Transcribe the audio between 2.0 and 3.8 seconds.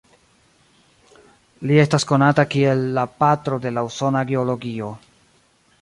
konata kiel la 'patro de